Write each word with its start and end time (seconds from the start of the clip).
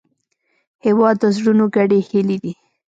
هېواد 0.85 1.15
د 1.19 1.23
زړونو 1.35 1.65
ګډې 1.75 1.99
هیلې 2.09 2.37
دي. 2.43 2.53